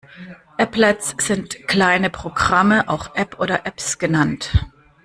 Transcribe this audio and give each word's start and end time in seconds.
Applets 0.57 1.13
sind 1.19 1.67
kleine 1.67 2.09
Programme, 2.09 2.89
auch 2.89 3.13
App 3.15 3.39
oder 3.39 3.67
Apps 3.67 3.99
genannt. 3.99 4.51